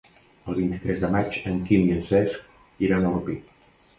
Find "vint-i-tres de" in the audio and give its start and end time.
0.59-1.09